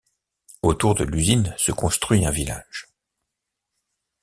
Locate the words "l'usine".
1.03-1.53